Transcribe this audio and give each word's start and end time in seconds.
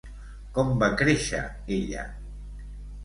Com 0.55 0.71
va 0.83 0.89
créixer 1.01 1.43
ella? 1.77 2.07